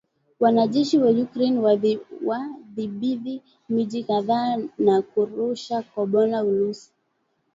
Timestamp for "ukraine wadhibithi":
1.11-3.41